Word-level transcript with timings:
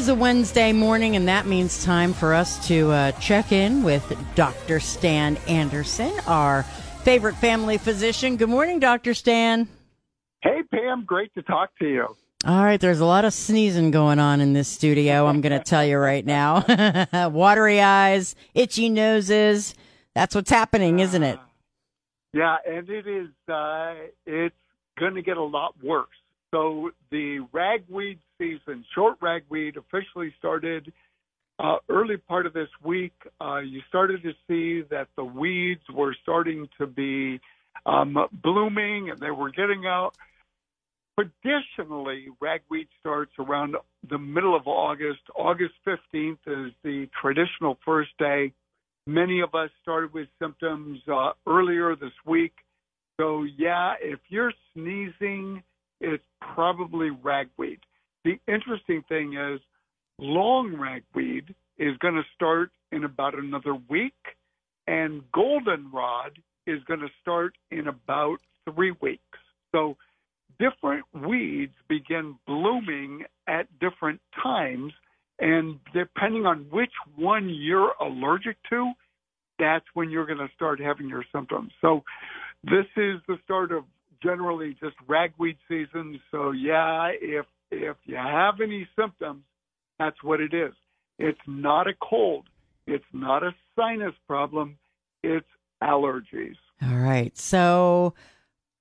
is 0.00 0.08
a 0.08 0.14
Wednesday 0.14 0.72
morning, 0.72 1.14
and 1.14 1.28
that 1.28 1.44
means 1.44 1.84
time 1.84 2.14
for 2.14 2.32
us 2.32 2.66
to 2.66 2.90
uh, 2.90 3.12
check 3.20 3.52
in 3.52 3.82
with 3.82 4.16
Dr. 4.34 4.80
Stan 4.80 5.36
Anderson, 5.46 6.10
our 6.26 6.62
favorite 7.04 7.34
family 7.34 7.76
physician. 7.76 8.38
Good 8.38 8.48
morning, 8.48 8.80
Dr. 8.80 9.12
Stan. 9.12 9.68
Hey, 10.40 10.62
Pam. 10.70 11.04
Great 11.04 11.34
to 11.34 11.42
talk 11.42 11.68
to 11.80 11.86
you. 11.86 12.16
All 12.46 12.64
right, 12.64 12.80
there's 12.80 13.00
a 13.00 13.04
lot 13.04 13.26
of 13.26 13.34
sneezing 13.34 13.90
going 13.90 14.18
on 14.18 14.40
in 14.40 14.54
this 14.54 14.68
studio. 14.68 15.26
I'm 15.26 15.42
going 15.42 15.52
to 15.58 15.62
tell 15.62 15.84
you 15.84 15.98
right 15.98 16.24
now. 16.24 16.64
Watery 17.28 17.82
eyes, 17.82 18.34
itchy 18.54 18.88
noses. 18.88 19.74
That's 20.14 20.34
what's 20.34 20.50
happening, 20.50 21.00
isn't 21.00 21.22
it? 21.22 21.38
Yeah, 22.32 22.56
and 22.66 22.88
it 22.88 23.06
is. 23.06 23.28
Uh, 23.46 23.96
it's 24.24 24.56
going 24.98 25.16
to 25.16 25.22
get 25.22 25.36
a 25.36 25.44
lot 25.44 25.74
worse. 25.84 26.08
So 26.52 26.90
the 27.10 27.40
ragweed 27.52 28.18
season, 28.40 28.84
short 28.94 29.18
ragweed, 29.20 29.76
officially 29.76 30.34
started 30.38 30.92
uh, 31.60 31.76
early 31.88 32.16
part 32.16 32.46
of 32.46 32.54
this 32.54 32.68
week. 32.82 33.12
Uh, 33.40 33.58
you 33.58 33.80
started 33.88 34.22
to 34.22 34.32
see 34.48 34.86
that 34.90 35.08
the 35.16 35.24
weeds 35.24 35.82
were 35.92 36.16
starting 36.22 36.68
to 36.78 36.86
be 36.86 37.38
um, 37.84 38.16
blooming, 38.42 39.10
and 39.10 39.20
they 39.20 39.30
were 39.30 39.50
getting 39.50 39.84
out. 39.86 40.12
Traditionally, 41.18 42.28
ragweed 42.40 42.88
starts 42.98 43.32
around 43.38 43.76
the 44.08 44.18
middle 44.18 44.56
of 44.56 44.66
August. 44.66 45.20
August 45.36 45.74
15th 45.86 46.38
is 46.46 46.72
the 46.82 47.08
traditional 47.20 47.78
first 47.84 48.10
day. 48.18 48.54
Many 49.06 49.40
of 49.40 49.54
us 49.54 49.70
started 49.82 50.14
with 50.14 50.28
symptoms 50.40 51.00
uh, 51.12 51.32
earlier 51.46 51.94
this 51.94 52.12
week. 52.24 52.52
So, 53.20 53.44
yeah, 53.58 53.94
if 54.00 54.18
you're 54.28 54.52
sneezing, 54.72 55.62
it's 56.00 56.24
probably 56.54 57.10
ragweed. 57.10 57.80
The 58.24 58.38
interesting 58.46 59.02
thing 59.08 59.34
is, 59.34 59.60
long 60.18 60.74
ragweed 60.76 61.54
is 61.78 61.96
going 61.98 62.14
to 62.14 62.24
start 62.34 62.70
in 62.92 63.04
about 63.04 63.38
another 63.38 63.74
week, 63.88 64.14
and 64.86 65.22
goldenrod 65.32 66.38
is 66.66 66.82
going 66.84 67.00
to 67.00 67.08
start 67.22 67.54
in 67.70 67.88
about 67.88 68.38
three 68.68 68.92
weeks. 69.00 69.38
So, 69.72 69.96
different 70.58 71.04
weeds 71.14 71.72
begin 71.88 72.36
blooming 72.46 73.24
at 73.46 73.66
different 73.80 74.20
times. 74.42 74.92
And 75.38 75.80
depending 75.94 76.44
on 76.44 76.66
which 76.70 76.92
one 77.16 77.48
you're 77.48 77.94
allergic 77.98 78.58
to, 78.68 78.92
that's 79.58 79.84
when 79.94 80.10
you're 80.10 80.26
going 80.26 80.38
to 80.38 80.50
start 80.54 80.80
having 80.80 81.08
your 81.08 81.24
symptoms. 81.32 81.72
So 81.80 82.02
this 82.64 82.86
is 82.96 83.20
the 83.26 83.38
start 83.44 83.72
of 83.72 83.84
generally 84.22 84.76
just 84.80 84.96
ragweed 85.08 85.56
season. 85.68 86.20
So 86.30 86.50
yeah, 86.50 87.10
if 87.20 87.46
if 87.70 87.96
you 88.04 88.16
have 88.16 88.60
any 88.60 88.88
symptoms, 88.98 89.42
that's 89.98 90.22
what 90.22 90.40
it 90.40 90.54
is. 90.54 90.72
It's 91.18 91.40
not 91.46 91.86
a 91.86 91.94
cold. 92.00 92.48
It's 92.86 93.04
not 93.12 93.42
a 93.42 93.54
sinus 93.76 94.14
problem. 94.26 94.78
It's 95.22 95.46
allergies. 95.82 96.56
All 96.82 96.96
right. 96.96 97.36
So 97.36 98.14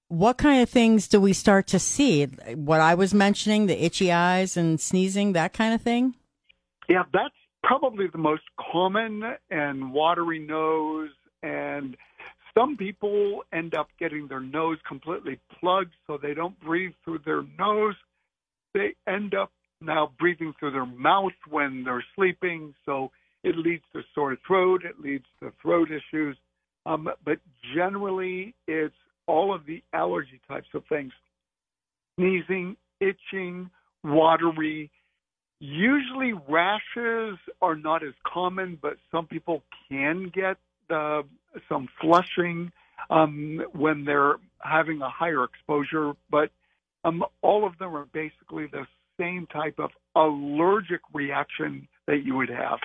what 0.07 0.37
kind 0.37 0.61
of 0.61 0.69
things 0.69 1.07
do 1.07 1.19
we 1.19 1.33
start 1.33 1.67
to 1.67 1.79
see? 1.79 2.25
What 2.25 2.81
I 2.81 2.95
was 2.95 3.13
mentioning, 3.13 3.67
the 3.67 3.83
itchy 3.83 4.11
eyes 4.11 4.57
and 4.57 4.79
sneezing, 4.79 5.33
that 5.33 5.53
kind 5.53 5.73
of 5.73 5.81
thing? 5.81 6.15
Yeah, 6.87 7.03
that's 7.13 7.35
probably 7.63 8.07
the 8.07 8.17
most 8.17 8.43
common 8.71 9.23
and 9.51 9.93
watery 9.93 10.39
nose 10.39 11.11
and 11.43 11.95
some 12.57 12.75
people 12.75 13.43
end 13.53 13.75
up 13.75 13.89
getting 13.99 14.27
their 14.27 14.39
nose 14.39 14.77
completely 14.87 15.39
plugged 15.59 15.93
so 16.07 16.17
they 16.17 16.33
don't 16.33 16.59
breathe 16.59 16.93
through 17.03 17.19
their 17.25 17.43
nose. 17.57 17.95
They 18.73 18.95
end 19.07 19.33
up 19.33 19.51
now 19.81 20.11
breathing 20.19 20.53
through 20.59 20.71
their 20.71 20.85
mouth 20.85 21.33
when 21.49 21.83
they're 21.83 22.03
sleeping, 22.15 22.73
so 22.85 23.11
it 23.43 23.55
leads 23.57 23.83
to 23.93 24.01
sore 24.13 24.37
throat, 24.45 24.83
it 24.83 24.99
leads 24.99 25.25
to 25.41 25.51
throat 25.61 25.89
issues. 25.89 26.37
Um, 26.85 27.09
but 27.23 27.37
generally, 27.75 28.55
it's 28.67 28.95
all 29.27 29.53
of 29.53 29.65
the 29.65 29.83
allergy 29.93 30.41
types 30.47 30.67
of 30.73 30.83
things 30.89 31.11
sneezing, 32.17 32.75
itching, 32.99 33.69
watery. 34.03 34.91
Usually, 35.59 36.33
rashes 36.33 37.37
are 37.61 37.75
not 37.75 38.03
as 38.03 38.13
common, 38.25 38.77
but 38.81 38.97
some 39.11 39.27
people 39.27 39.63
can 39.89 40.31
get 40.33 40.57
uh, 40.89 41.21
some 41.67 41.87
flushing 42.01 42.71
um, 43.09 43.61
when 43.73 44.05
they're 44.05 44.35
having 44.59 45.01
a 45.01 45.09
higher 45.09 45.43
exposure, 45.43 46.13
but 46.29 46.49
um, 47.03 47.23
all 47.41 47.65
of 47.65 47.77
them 47.77 47.95
are 47.95 48.05
basically 48.13 48.67
the 48.67 48.85
same 49.19 49.47
type 49.47 49.79
of 49.79 49.91
allergic 50.15 51.01
reaction 51.13 51.87
that 52.07 52.23
you 52.23 52.35
would 52.35 52.49
have. 52.49 52.79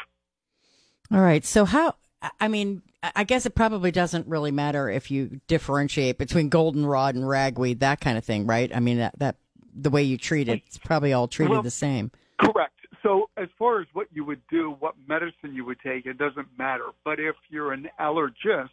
All 1.13 1.21
right. 1.21 1.45
So, 1.45 1.65
how, 1.65 1.95
I 2.41 2.49
mean, 2.49 2.83
I 3.15 3.25
guess 3.25 3.47
it 3.47 3.55
probably 3.55 3.91
doesn't 3.91 4.27
really 4.27 4.51
matter 4.51 4.89
if 4.89 5.11
you 5.11 5.41
differentiate 5.47 6.19
between 6.19 6.49
goldenrod 6.49 7.15
and 7.15 7.29
ragweed, 7.29 7.81
that 7.81 8.01
kind 8.01 8.17
of 8.17 8.25
thing, 8.25 8.47
right? 8.47 8.75
I 8.75 8.81
mean, 8.81 8.99
that, 8.99 9.19
that 9.19 9.37
the 9.75 9.91
way 9.91 10.03
you 10.03 10.17
treat 10.17 10.49
it, 10.49 10.63
it's 10.67 10.79
probably 10.79 11.13
all 11.13 11.29
treated 11.29 11.53
well, 11.53 11.63
the 11.63 11.71
same. 11.71 12.11
Correct. 12.41 12.73
So, 13.03 13.29
as 13.37 13.49
far 13.59 13.81
as 13.81 13.87
what 13.93 14.07
you 14.13 14.25
would 14.25 14.41
do, 14.51 14.77
what 14.79 14.95
medicine 15.07 15.55
you 15.55 15.65
would 15.67 15.79
take, 15.81 16.07
it 16.07 16.17
doesn't 16.17 16.49
matter. 16.57 16.87
But 17.05 17.21
if 17.21 17.37
you're 17.51 17.73
an 17.73 17.89
allergist, 18.01 18.71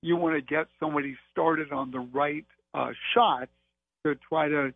you 0.00 0.16
want 0.16 0.34
to 0.34 0.40
get 0.40 0.66
somebody 0.80 1.16
started 1.30 1.72
on 1.72 1.90
the 1.90 1.98
right 1.98 2.46
uh, 2.72 2.92
shots 3.12 3.50
to 4.14 4.20
try 4.28 4.48
to 4.48 4.72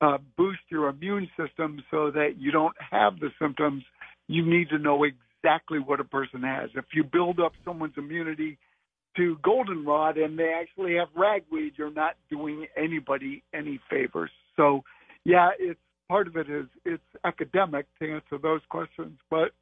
uh, 0.00 0.18
boost 0.36 0.60
your 0.70 0.88
immune 0.88 1.28
system 1.38 1.82
so 1.90 2.10
that 2.10 2.34
you 2.38 2.50
don't 2.50 2.74
have 2.78 3.18
the 3.20 3.30
symptoms. 3.40 3.82
You 4.28 4.44
need 4.44 4.68
to 4.70 4.78
know 4.78 5.04
exactly 5.04 5.78
what 5.78 6.00
a 6.00 6.04
person 6.04 6.42
has. 6.42 6.70
If 6.74 6.86
you 6.94 7.04
build 7.04 7.40
up 7.40 7.52
someone's 7.64 7.94
immunity 7.96 8.58
to 9.16 9.36
goldenrod 9.42 10.16
and 10.16 10.38
they 10.38 10.52
actually 10.60 10.96
have 10.96 11.08
ragweed, 11.16 11.74
you're 11.76 11.92
not 11.92 12.16
doing 12.30 12.66
anybody 12.76 13.42
any 13.52 13.80
favors. 13.88 14.30
So, 14.56 14.82
yeah, 15.24 15.50
it's 15.58 15.80
part 16.08 16.26
of 16.26 16.36
it 16.36 16.50
is 16.50 16.66
it's 16.84 17.02
academic 17.24 17.86
to 18.00 18.14
answer 18.14 18.38
those 18.42 18.60
questions, 18.68 19.18
but 19.30 19.52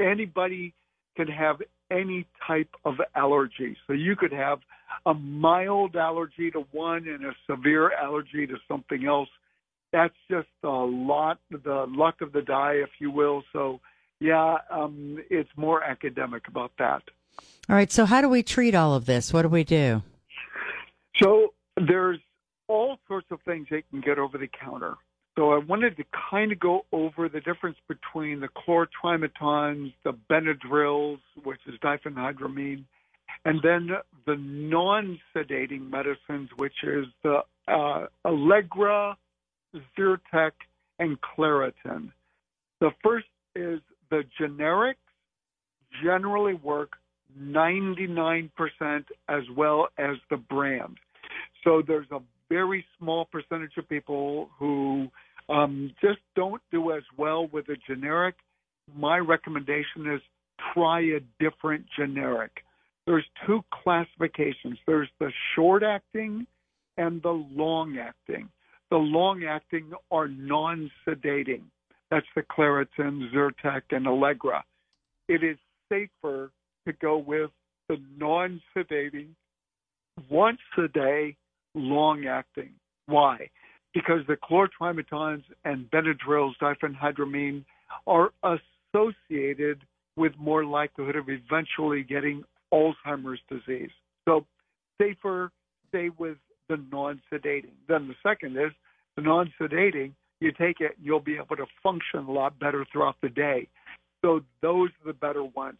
anybody 0.00 0.74
can 1.16 1.28
have 1.28 1.56
any 1.90 2.26
type 2.46 2.70
of 2.84 2.94
allergy. 3.14 3.76
So 3.86 3.92
you 3.92 4.16
could 4.16 4.32
have 4.32 4.60
a 5.06 5.14
mild 5.14 5.96
allergy 5.96 6.50
to 6.52 6.64
one 6.72 7.08
and 7.08 7.24
a 7.24 7.32
severe 7.48 7.92
allergy 7.92 8.46
to 8.46 8.56
something 8.66 9.06
else. 9.06 9.28
That's 9.92 10.14
just 10.30 10.48
a 10.62 10.68
lot, 10.68 11.38
the 11.50 11.86
luck 11.88 12.20
of 12.20 12.32
the 12.32 12.42
die, 12.42 12.74
if 12.74 12.90
you 12.98 13.10
will. 13.10 13.42
So, 13.52 13.80
yeah, 14.20 14.58
um, 14.70 15.18
it's 15.30 15.48
more 15.56 15.82
academic 15.82 16.46
about 16.48 16.72
that. 16.78 17.02
All 17.68 17.76
right. 17.76 17.90
So, 17.90 18.04
how 18.04 18.20
do 18.20 18.28
we 18.28 18.42
treat 18.42 18.74
all 18.74 18.94
of 18.94 19.06
this? 19.06 19.32
What 19.32 19.42
do 19.42 19.48
we 19.48 19.64
do? 19.64 20.02
So, 21.22 21.54
there's 21.76 22.18
all 22.66 22.98
sorts 23.06 23.28
of 23.30 23.40
things 23.42 23.68
they 23.70 23.82
can 23.90 24.00
get 24.00 24.18
over 24.18 24.36
the 24.36 24.48
counter. 24.48 24.96
So 25.38 25.52
I 25.52 25.58
wanted 25.58 25.96
to 25.98 26.04
kind 26.32 26.50
of 26.50 26.58
go 26.58 26.84
over 26.90 27.28
the 27.28 27.40
difference 27.40 27.76
between 27.86 28.40
the 28.40 28.48
Chlor-Trimetons, 28.48 29.92
the 30.02 30.12
Benadryls, 30.28 31.20
which 31.44 31.60
is 31.68 31.78
diphenhydramine, 31.78 32.82
and 33.44 33.60
then 33.62 33.90
the 34.26 34.34
non-sedating 34.34 35.88
medicines, 35.90 36.50
which 36.56 36.72
is 36.82 37.06
the 37.22 37.42
uh, 37.68 38.06
Allegra, 38.24 39.16
Zyrtec, 39.96 40.50
and 40.98 41.16
Claritin. 41.20 42.10
The 42.80 42.90
first 43.04 43.26
is 43.54 43.78
the 44.10 44.24
generics 44.40 44.96
generally 46.02 46.54
work 46.54 46.96
99% 47.40 48.50
as 49.28 49.42
well 49.56 49.86
as 49.98 50.16
the 50.30 50.36
brand. 50.36 50.96
So 51.62 51.80
there's 51.86 52.10
a 52.10 52.18
very 52.48 52.84
small 52.98 53.24
percentage 53.26 53.76
of 53.76 53.88
people 53.88 54.50
who 54.58 55.08
um, 55.48 55.92
just 56.00 56.18
don't 56.36 56.62
do 56.70 56.92
as 56.92 57.02
well 57.16 57.48
with 57.52 57.68
a 57.68 57.76
generic. 57.86 58.34
My 58.96 59.18
recommendation 59.18 60.12
is 60.12 60.20
try 60.74 61.00
a 61.00 61.20
different 61.40 61.84
generic. 61.98 62.52
There's 63.06 63.24
two 63.46 63.62
classifications. 63.82 64.78
There's 64.86 65.08
the 65.18 65.32
short 65.54 65.82
acting 65.82 66.46
and 66.98 67.22
the 67.22 67.44
long 67.54 67.96
acting. 67.98 68.48
The 68.90 68.96
long 68.96 69.44
acting 69.44 69.92
are 70.10 70.28
non 70.28 70.90
sedating. 71.06 71.62
That's 72.10 72.26
the 72.34 72.42
Claritin, 72.42 73.30
Zyrtec, 73.32 73.82
and 73.90 74.06
Allegra. 74.06 74.64
It 75.28 75.42
is 75.44 75.58
safer 75.90 76.50
to 76.86 76.92
go 77.00 77.18
with 77.18 77.50
the 77.88 77.96
non 78.18 78.60
sedating 78.76 79.28
once 80.30 80.60
a 80.76 80.88
day, 80.88 81.36
long 81.74 82.26
acting. 82.26 82.70
Why? 83.06 83.48
Because 83.94 84.20
the 84.26 84.36
Chlor-Trimetons 84.36 85.42
and 85.64 85.90
Benadryls, 85.90 86.52
diphenhydramine, 86.60 87.64
are 88.06 88.30
associated 88.42 89.80
with 90.16 90.32
more 90.38 90.64
likelihood 90.64 91.16
of 91.16 91.28
eventually 91.28 92.02
getting 92.02 92.44
Alzheimer's 92.72 93.40
disease. 93.48 93.90
So 94.26 94.44
safer 95.00 95.50
stay 95.88 96.10
with 96.18 96.36
the 96.68 96.78
non-sedating. 96.92 97.72
Then 97.88 98.08
the 98.08 98.14
second 98.22 98.56
is 98.58 98.72
the 99.16 99.22
non-sedating 99.22 100.12
you 100.40 100.52
take 100.52 100.80
it, 100.80 100.92
you'll 101.02 101.20
be 101.20 101.36
able 101.36 101.56
to 101.56 101.66
function 101.82 102.20
a 102.20 102.30
lot 102.30 102.58
better 102.58 102.86
throughout 102.92 103.16
the 103.22 103.28
day. 103.28 103.68
So 104.22 104.40
those 104.62 104.90
are 105.04 105.06
the 105.06 105.12
better 105.12 105.44
ones. 105.44 105.78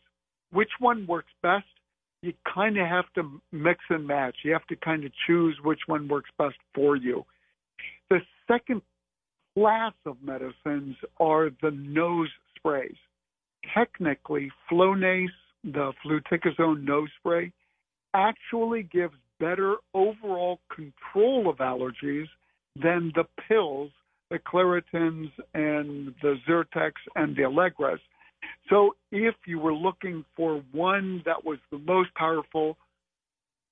Which 0.52 0.70
one 0.80 1.06
works 1.06 1.32
best? 1.42 1.66
You 2.22 2.32
kind 2.52 2.76
of 2.78 2.86
have 2.86 3.04
to 3.14 3.40
mix 3.52 3.80
and 3.90 4.06
match. 4.06 4.36
You 4.42 4.52
have 4.52 4.66
to 4.66 4.76
kind 4.76 5.04
of 5.04 5.12
choose 5.26 5.56
which 5.62 5.80
one 5.86 6.08
works 6.08 6.30
best 6.38 6.56
for 6.74 6.96
you. 6.96 7.24
The 8.10 8.20
second 8.46 8.82
class 9.54 9.92
of 10.06 10.16
medicines 10.22 10.96
are 11.20 11.50
the 11.62 11.70
nose 11.72 12.30
sprays. 12.56 12.96
Technically, 13.74 14.50
Flonase, 14.70 15.28
the 15.64 15.92
fluticasone 16.04 16.84
nose 16.84 17.10
spray, 17.18 17.52
actually 18.14 18.84
gives 18.84 19.14
better 19.38 19.76
overall 19.94 20.60
control 20.74 21.48
of 21.48 21.58
allergies 21.58 22.26
than 22.82 23.12
the 23.14 23.24
pills, 23.48 23.90
the 24.30 24.38
Claritins 24.38 25.30
and 25.54 26.14
the 26.22 26.36
Zyrtecs 26.48 26.92
and 27.16 27.36
the 27.36 27.44
Allegras. 27.44 28.00
So 28.70 28.94
if 29.12 29.34
you 29.46 29.58
were 29.58 29.74
looking 29.74 30.24
for 30.36 30.62
one 30.72 31.22
that 31.26 31.44
was 31.44 31.58
the 31.70 31.78
most 31.78 32.14
powerful, 32.14 32.76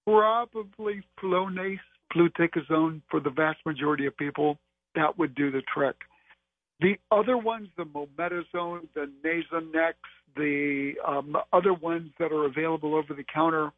probably 0.06 1.02
Flonase, 1.20 1.78
fluticasone 2.14 3.02
for 3.10 3.20
the 3.20 3.30
vast 3.30 3.58
majority 3.64 4.06
of 4.06 4.16
people, 4.16 4.58
that 4.94 5.18
would 5.18 5.34
do 5.34 5.50
the 5.50 5.62
trick. 5.72 5.96
The 6.80 6.96
other 7.10 7.38
ones, 7.38 7.68
the 7.76 7.84
mometasone, 7.84 8.88
the 8.94 9.10
Nasonex, 9.24 9.94
the 10.36 10.92
um, 11.06 11.36
other 11.52 11.72
ones 11.72 12.10
that 12.18 12.32
are 12.32 12.44
available 12.44 12.94
over 12.94 13.14
the 13.14 13.24
counter, 13.32 13.72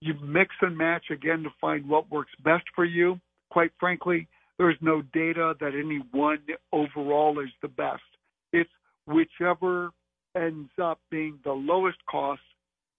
you 0.00 0.14
mix 0.22 0.54
and 0.60 0.76
match 0.76 1.04
again 1.10 1.42
to 1.44 1.50
find 1.60 1.88
what 1.88 2.10
works 2.10 2.32
best 2.44 2.64
for 2.74 2.84
you. 2.84 3.18
Quite 3.50 3.72
frankly, 3.78 4.28
there's 4.58 4.76
no 4.80 5.02
data 5.14 5.54
that 5.60 5.72
any 5.74 6.00
one 6.10 6.38
overall 6.72 7.38
is 7.40 7.50
the 7.62 7.68
best. 7.68 8.02
It's 8.52 8.70
whichever 9.06 9.90
ends 10.36 10.70
up 10.80 10.98
being 11.10 11.38
the 11.44 11.52
lowest 11.52 11.98
cost 12.10 12.42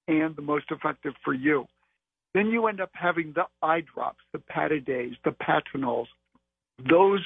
and 0.08 0.36
the 0.36 0.42
most 0.42 0.66
effective 0.72 1.14
for 1.24 1.34
you. 1.34 1.66
Then 2.34 2.48
you 2.48 2.68
end 2.68 2.82
up 2.82 2.92
having 2.94 3.34
the 3.36 3.46
eye 3.62 3.84
drops, 3.94 4.20
the 4.32 4.40
Pataday, 4.40 5.12
the 5.24 5.32
Patanols. 5.32 6.08
Those, 6.90 7.22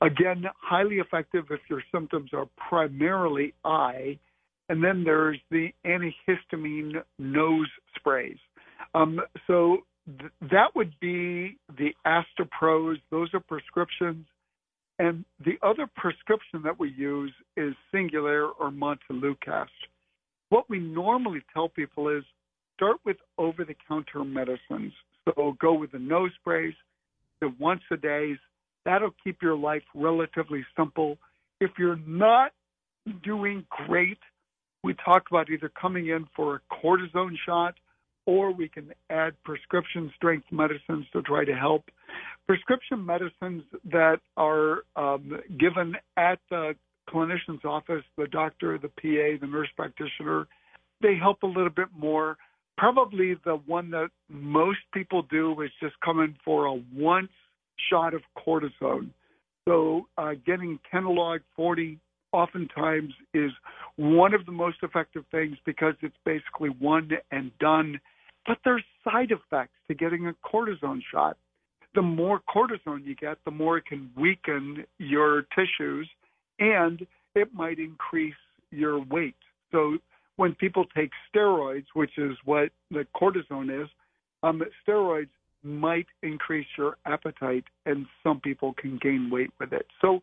again, 0.00 0.44
highly 0.60 0.96
effective 0.96 1.44
if 1.50 1.60
your 1.68 1.82
symptoms 1.92 2.30
are 2.32 2.48
primarily 2.68 3.54
eye. 3.64 4.18
And 4.68 4.82
then 4.82 5.04
there's 5.04 5.38
the 5.50 5.68
antihistamine 5.86 7.02
nose 7.18 7.68
sprays. 7.96 8.38
Um, 8.94 9.20
so 9.46 9.78
th- 10.18 10.32
that 10.50 10.74
would 10.74 10.92
be 11.00 11.56
the 11.76 11.90
Astepros. 12.06 12.96
Those 13.10 13.32
are 13.34 13.40
prescriptions. 13.40 14.26
And 14.98 15.24
the 15.44 15.58
other 15.62 15.88
prescription 15.96 16.62
that 16.64 16.78
we 16.78 16.90
use 16.90 17.32
is 17.56 17.74
Singulair 17.94 18.50
or 18.58 18.70
Montelukast. 18.70 19.68
What 20.50 20.68
we 20.68 20.78
normally 20.78 21.42
tell 21.54 21.68
people 21.68 22.08
is 22.08 22.24
start 22.80 22.96
with 23.04 23.18
over 23.36 23.62
the 23.62 23.76
counter 23.86 24.24
medicines. 24.24 24.94
So 25.26 25.54
go 25.60 25.74
with 25.74 25.92
the 25.92 25.98
nose 25.98 26.30
sprays, 26.40 26.72
the 27.42 27.52
once 27.60 27.82
a 27.92 27.96
days. 27.98 28.38
That'll 28.86 29.14
keep 29.22 29.42
your 29.42 29.54
life 29.54 29.82
relatively 29.94 30.64
simple. 30.74 31.18
If 31.60 31.72
you're 31.78 32.00
not 32.06 32.52
doing 33.22 33.66
great, 33.86 34.16
we 34.82 34.94
talk 35.04 35.24
about 35.30 35.50
either 35.50 35.70
coming 35.78 36.08
in 36.08 36.26
for 36.34 36.56
a 36.56 36.74
cortisone 36.74 37.34
shot 37.44 37.74
or 38.24 38.50
we 38.50 38.66
can 38.66 38.92
add 39.10 39.34
prescription 39.44 40.10
strength 40.16 40.46
medicines 40.50 41.04
to 41.12 41.20
try 41.20 41.44
to 41.44 41.54
help. 41.54 41.84
Prescription 42.46 43.04
medicines 43.04 43.62
that 43.92 44.20
are 44.38 44.84
um, 44.96 45.38
given 45.58 45.96
at 46.16 46.38
the 46.48 46.74
clinician's 47.10 47.64
office, 47.64 48.04
the 48.16 48.26
doctor, 48.28 48.78
the 48.78 48.88
PA, 48.88 49.38
the 49.38 49.46
nurse 49.46 49.68
practitioner, 49.76 50.46
they 51.02 51.16
help 51.16 51.42
a 51.42 51.46
little 51.46 51.70
bit 51.70 51.88
more. 51.94 52.38
Probably 52.80 53.36
the 53.44 53.60
one 53.66 53.90
that 53.90 54.08
most 54.28 54.80
people 54.92 55.22
do 55.22 55.60
is 55.60 55.70
just 55.82 55.94
come 56.04 56.20
in 56.20 56.34
for 56.44 56.64
a 56.64 56.74
once 56.94 57.30
shot 57.90 58.14
of 58.14 58.22
cortisone. 58.36 59.10
So 59.68 60.06
uh, 60.16 60.32
getting 60.46 60.78
Kenalog 60.92 61.40
40 61.54 61.98
oftentimes 62.32 63.12
is 63.34 63.50
one 63.96 64.34
of 64.34 64.46
the 64.46 64.52
most 64.52 64.78
effective 64.82 65.24
things 65.30 65.56
because 65.66 65.94
it's 66.00 66.16
basically 66.24 66.70
one 66.70 67.10
and 67.30 67.50
done 67.58 68.00
but 68.46 68.58
there's 68.64 68.84
side 69.04 69.30
effects 69.30 69.74
to 69.88 69.94
getting 69.94 70.26
a 70.26 70.34
cortisone 70.44 71.00
shot. 71.12 71.36
The 71.94 72.02
more 72.02 72.40
cortisone 72.52 73.04
you 73.04 73.14
get, 73.14 73.38
the 73.44 73.50
more 73.50 73.78
it 73.78 73.86
can 73.86 74.10
weaken 74.16 74.84
your 74.98 75.44
tissues 75.54 76.08
and 76.58 77.06
it 77.34 77.52
might 77.52 77.78
increase 77.78 78.34
your 78.70 79.04
weight. 79.04 79.36
So 79.72 79.98
when 80.40 80.54
people 80.54 80.86
take 80.96 81.10
steroids, 81.28 81.84
which 81.92 82.16
is 82.16 82.34
what 82.46 82.70
the 82.90 83.06
cortisone 83.14 83.84
is, 83.84 83.90
um, 84.42 84.62
steroids 84.88 85.28
might 85.62 86.06
increase 86.22 86.66
your 86.78 86.96
appetite 87.04 87.64
and 87.84 88.06
some 88.22 88.40
people 88.40 88.72
can 88.72 88.98
gain 89.02 89.28
weight 89.30 89.50
with 89.60 89.74
it. 89.74 89.84
So 90.00 90.22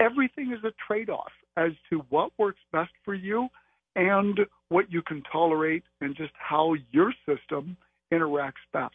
everything 0.00 0.52
is 0.52 0.64
a 0.64 0.72
trade 0.86 1.10
off 1.10 1.32
as 1.58 1.72
to 1.90 1.98
what 2.08 2.30
works 2.38 2.60
best 2.72 2.92
for 3.04 3.12
you 3.12 3.48
and 3.94 4.40
what 4.70 4.90
you 4.90 5.02
can 5.02 5.22
tolerate 5.30 5.82
and 6.00 6.16
just 6.16 6.32
how 6.32 6.74
your 6.90 7.12
system 7.26 7.76
interacts 8.10 8.64
best. 8.72 8.94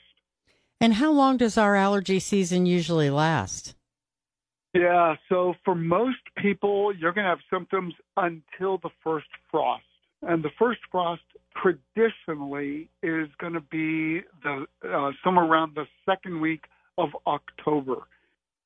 And 0.81 0.95
how 0.95 1.11
long 1.11 1.37
does 1.37 1.55
our 1.55 1.75
allergy 1.75 2.19
season 2.19 2.65
usually 2.65 3.11
last? 3.11 3.75
Yeah, 4.73 5.17
so 5.29 5.53
for 5.63 5.75
most 5.75 6.17
people, 6.35 6.91
you're 6.95 7.13
going 7.13 7.25
to 7.25 7.29
have 7.29 7.45
symptoms 7.51 7.93
until 8.17 8.79
the 8.79 8.89
first 9.03 9.27
frost. 9.51 9.83
And 10.27 10.43
the 10.43 10.49
first 10.57 10.79
frost 10.91 11.21
traditionally 11.61 12.89
is 13.01 13.27
going 13.39 13.53
to 13.53 13.61
be 13.61 14.21
the 14.43 14.65
uh, 14.89 15.11
somewhere 15.23 15.45
around 15.45 15.75
the 15.75 15.85
second 16.05 16.39
week 16.39 16.63
of 16.97 17.09
October. 17.27 17.97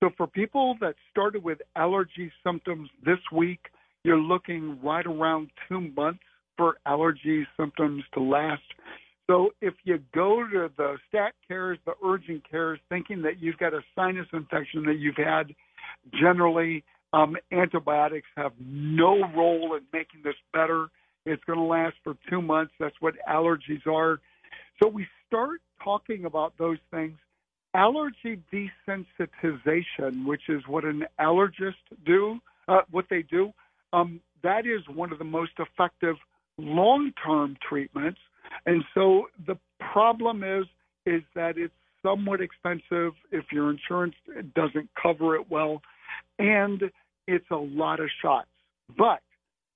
So 0.02 0.12
for 0.16 0.28
people 0.28 0.76
that 0.82 0.96
started 1.10 1.44
with 1.44 1.60
allergy 1.76 2.32
symptoms 2.46 2.90
this 3.04 3.18
week, 3.32 3.60
you're 4.04 4.20
looking 4.20 4.80
right 4.84 5.06
around 5.06 5.50
two 5.68 5.82
months 5.96 6.22
for 6.56 6.78
allergy 6.86 7.46
symptoms 7.60 8.04
to 8.14 8.22
last. 8.22 8.62
So 9.30 9.50
if 9.62 9.74
you 9.84 10.00
go 10.14 10.44
to 10.52 10.70
the 10.78 10.98
stat 11.10 11.34
cares, 11.48 11.78
the 11.86 11.94
urgent 12.06 12.50
cares, 12.50 12.80
thinking 12.90 13.22
that 13.24 13.40
you've 13.40 13.58
got 13.58 13.74
a 13.74 13.82
sinus 13.96 14.28
infection 14.32 14.86
that 14.86 14.98
you've 15.00 15.18
had, 15.18 15.54
generally 16.14 16.84
um, 17.14 17.36
antibiotics 17.52 18.28
have 18.38 18.54
no 18.60 19.24
role 19.36 19.76
in 19.76 19.82
making 19.92 20.22
this 20.24 20.36
better. 20.54 20.88
It's 21.28 21.44
going 21.44 21.60
to 21.60 21.66
last 21.66 21.96
for 22.04 22.16
two 22.30 22.42
months. 22.42 22.74
That's 22.80 22.96
what 23.00 23.16
allergies 23.30 23.86
are. 23.86 24.20
So 24.82 24.88
we 24.88 25.06
start 25.28 25.62
talking 25.84 26.26
about 26.26 26.54
those 26.58 26.78
things. 26.92 27.18
Allergy 27.74 28.42
desensitization, 28.52 30.26
which 30.26 30.44
is 30.50 30.62
what 30.68 30.84
an 30.86 31.06
allergist 31.20 31.74
do, 32.06 32.40
uh, 32.68 32.82
what 32.92 33.06
they 33.10 33.24
do, 33.24 33.52
um, 33.94 34.20
that 34.44 34.66
is 34.66 34.82
one 34.94 35.12
of 35.12 35.20
the 35.20 35.26
most 35.26 35.52
effective 35.60 36.16
long-term 36.58 37.58
treatments. 37.68 38.20
And 38.66 38.84
so 38.94 39.28
the 39.46 39.58
problem 39.80 40.44
is 40.44 40.66
is 41.06 41.22
that 41.36 41.58
it's 41.58 41.74
somewhat 42.04 42.42
expensive 42.42 43.14
if 43.32 43.46
your 43.52 43.70
insurance 43.70 44.16
doesn't 44.56 44.90
cover 45.02 45.36
it 45.36 45.50
well, 45.50 45.82
and 46.40 46.84
it's 47.28 47.50
a 47.52 47.56
lot 47.56 48.00
of 48.00 48.10
shots. 48.22 48.50
But 48.98 49.22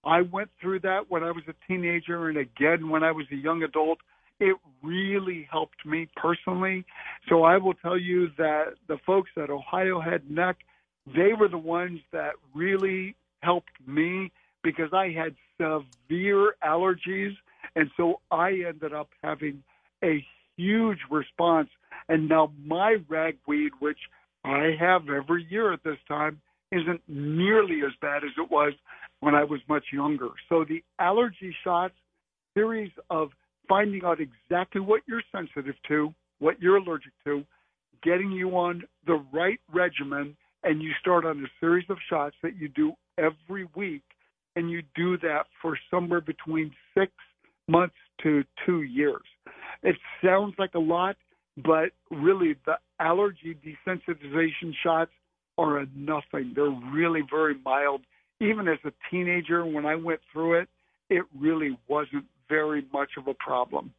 I 0.03 0.21
went 0.21 0.49
through 0.59 0.79
that 0.81 1.09
when 1.09 1.23
I 1.23 1.31
was 1.31 1.43
a 1.47 1.53
teenager, 1.67 2.29
and 2.29 2.37
again 2.37 2.89
when 2.89 3.03
I 3.03 3.11
was 3.11 3.25
a 3.31 3.35
young 3.35 3.63
adult. 3.63 3.99
It 4.39 4.55
really 4.81 5.47
helped 5.51 5.85
me 5.85 6.07
personally. 6.15 6.83
So 7.29 7.43
I 7.43 7.57
will 7.57 7.75
tell 7.75 7.97
you 7.97 8.29
that 8.39 8.73
the 8.87 8.97
folks 9.05 9.29
at 9.37 9.51
Ohio 9.51 10.01
Head 10.01 10.31
Neck, 10.31 10.57
they 11.05 11.33
were 11.39 11.47
the 11.47 11.59
ones 11.59 11.99
that 12.11 12.33
really 12.55 13.15
helped 13.43 13.69
me 13.85 14.31
because 14.63 14.93
I 14.93 15.09
had 15.09 15.35
severe 15.59 16.55
allergies. 16.63 17.35
And 17.75 17.91
so 17.95 18.19
I 18.31 18.63
ended 18.67 18.93
up 18.93 19.09
having 19.23 19.61
a 20.03 20.25
huge 20.57 20.99
response. 21.11 21.69
And 22.09 22.27
now 22.27 22.51
my 22.65 22.97
ragweed, 23.07 23.73
which 23.77 23.99
I 24.43 24.75
have 24.79 25.07
every 25.07 25.45
year 25.51 25.71
at 25.71 25.83
this 25.83 25.99
time, 26.07 26.41
isn't 26.71 27.01
nearly 27.07 27.81
as 27.85 27.91
bad 28.01 28.23
as 28.23 28.31
it 28.37 28.49
was 28.49 28.73
when 29.21 29.33
I 29.33 29.43
was 29.43 29.61
much 29.69 29.85
younger. 29.93 30.29
So 30.49 30.65
the 30.67 30.83
allergy 30.99 31.55
shots, 31.63 31.93
series 32.53 32.91
of 33.09 33.29
finding 33.69 34.03
out 34.03 34.19
exactly 34.19 34.81
what 34.81 35.01
you're 35.07 35.23
sensitive 35.31 35.75
to, 35.87 36.13
what 36.39 36.61
you're 36.61 36.77
allergic 36.77 37.13
to, 37.25 37.43
getting 38.03 38.31
you 38.31 38.49
on 38.57 38.83
the 39.07 39.23
right 39.31 39.59
regimen, 39.73 40.35
and 40.63 40.81
you 40.81 40.91
start 40.99 41.25
on 41.25 41.39
a 41.39 41.47
series 41.59 41.85
of 41.89 41.97
shots 42.09 42.35
that 42.43 42.57
you 42.57 42.67
do 42.67 42.93
every 43.17 43.67
week 43.75 44.03
and 44.55 44.69
you 44.69 44.81
do 44.95 45.17
that 45.19 45.45
for 45.61 45.77
somewhere 45.89 46.21
between 46.21 46.71
six 46.97 47.11
months 47.67 47.95
to 48.21 48.43
two 48.65 48.81
years. 48.81 49.21
It 49.83 49.95
sounds 50.23 50.53
like 50.59 50.73
a 50.75 50.79
lot, 50.79 51.15
but 51.57 51.91
really 52.09 52.55
the 52.65 52.75
allergy 52.99 53.57
desensitization 53.65 54.73
shots 54.83 55.11
are 55.57 55.79
a 55.79 55.85
nothing. 55.95 56.53
They're 56.55 56.75
really 56.93 57.21
very 57.29 57.55
mild. 57.63 58.01
Even 58.41 58.67
as 58.67 58.79
a 58.83 58.91
teenager, 59.09 59.65
when 59.65 59.85
I 59.85 59.95
went 59.95 60.19
through 60.31 60.59
it, 60.59 60.69
it 61.09 61.23
really 61.39 61.77
wasn't 61.87 62.25
very 62.49 62.85
much 62.91 63.11
of 63.17 63.27
a 63.27 63.33
problem. 63.35 63.93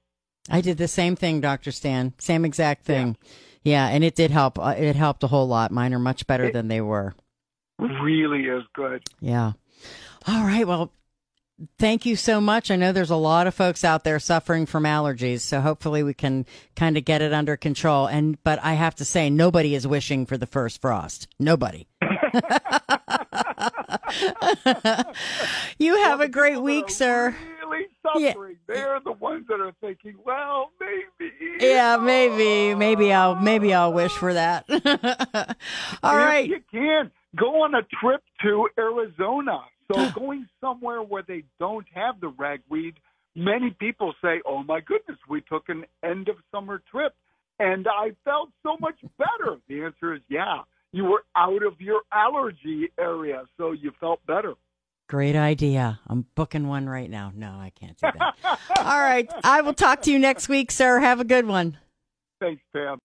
I 0.51 0.61
did 0.61 0.79
the 0.79 0.89
same 0.89 1.17
thing, 1.17 1.41
Dr. 1.41 1.71
Stan. 1.71 2.13
Same 2.19 2.45
exact 2.45 2.85
thing. 2.85 3.17
Yeah, 3.63 3.87
yeah 3.89 3.95
and 3.95 4.03
it 4.03 4.15
did 4.15 4.31
help. 4.31 4.59
Uh, 4.59 4.75
it 4.77 4.97
helped 4.97 5.23
a 5.23 5.29
whole 5.29 5.47
lot. 5.47 5.71
Mine 5.71 5.95
are 5.95 6.01
much 6.01 6.27
better 6.27 6.47
it 6.47 6.53
than 6.53 6.69
they 6.69 6.81
were. 6.81 7.15
Really 7.79 8.45
is 8.45 8.65
good. 8.75 9.03
Yeah. 9.21 9.53
All 10.27 10.45
right. 10.45 10.67
Well, 10.67 10.93
thank 11.79 12.07
you 12.07 12.17
so 12.17 12.41
much. 12.41 12.71
I 12.71 12.77
know 12.77 12.93
there's 12.93 13.11
a 13.11 13.17
lot 13.17 13.47
of 13.47 13.55
folks 13.55 13.85
out 13.85 14.05
there 14.05 14.19
suffering 14.19 14.67
from 14.67 14.85
allergies, 14.85 15.41
so 15.41 15.61
hopefully 15.61 16.03
we 16.03 16.15
can 16.15 16.47
kind 16.77 16.97
of 16.97 17.05
get 17.05 17.23
it 17.23 17.33
under 17.33 17.57
control. 17.57 18.07
And 18.07 18.43
but 18.43 18.59
I 18.63 18.75
have 18.75 18.95
to 18.97 19.05
say, 19.05 19.31
nobody 19.31 19.75
is 19.75 19.87
wishing 19.87 20.27
for 20.27 20.37
the 20.37 20.47
first 20.47 20.81
frost. 20.81 21.29
Nobody. 21.39 21.87
you 25.79 25.97
have 26.03 26.19
well, 26.19 26.27
a 26.27 26.29
great 26.29 26.61
week, 26.61 26.91
sir. 26.91 27.35
Really 27.61 27.87
suffering. 28.03 28.57
Yeah. 28.69 28.75
They're 28.75 29.01
the 29.05 29.13
ones 29.13 29.47
that 29.49 29.61
are 29.61 29.73
thinking, 29.81 30.17
well, 30.25 30.71
maybe. 30.81 31.33
Yeah, 31.61 31.97
maybe, 31.97 32.75
maybe 32.75 33.13
I'll, 33.13 33.37
maybe 33.37 33.73
I'll 33.73 33.93
wish 33.93 34.13
for 34.13 34.35
that. 34.35 34.65
All 34.71 34.77
if 34.81 35.57
right. 36.03 36.49
You 36.49 36.61
can 36.71 37.11
go 37.37 37.63
on 37.63 37.75
a 37.75 37.83
trip 38.01 38.23
to 38.43 38.69
Arizona. 38.79 39.61
So 39.93 40.11
going 40.15 40.47
somewhere 40.61 41.03
where 41.03 41.23
they 41.27 41.45
don't 41.59 41.87
have 41.95 42.21
the 42.21 42.29
ragweed, 42.29 42.95
many 43.35 43.71
people 43.71 44.15
say, 44.23 44.41
"Oh 44.47 44.63
my 44.63 44.81
goodness, 44.81 45.19
we 45.29 45.41
took 45.43 45.69
an 45.69 45.85
end 46.03 46.29
of 46.29 46.37
summer 46.51 46.83
trip 46.91 47.15
and 47.59 47.87
I 47.89 48.13
felt 48.25 48.51
so 48.63 48.77
much 48.81 48.99
better." 49.19 49.59
The 49.69 49.85
answer 49.85 50.15
is 50.15 50.23
yeah. 50.29 50.63
You 50.93 51.05
were 51.05 51.25
out 51.35 51.63
of 51.65 51.81
your 51.81 52.03
allergy 52.13 52.91
area, 52.99 53.45
so 53.57 53.73
you 53.73 53.93
felt 53.99 54.21
better. 54.27 54.55
Great 55.09 55.37
idea. 55.37 56.01
I'm 56.07 56.27
booking 56.35 56.69
one 56.69 56.89
right 56.89 57.09
now. 57.09 57.33
No, 57.35 57.49
I 57.49 57.71
can't 57.79 57.97
do 57.99 58.09
that. 58.19 58.59
All 58.79 59.01
right. 59.01 59.31
I 59.43 59.63
will 59.63 59.75
talk 59.75 60.03
to 60.03 60.13
you 60.13 60.19
next 60.19 60.49
week, 60.49 60.71
sir. 60.71 61.01
Have 61.01 61.21
a 61.21 61.25
good 61.25 61.47
one. 61.47 61.79
Thanks, 62.41 62.63
Pam. 62.73 63.01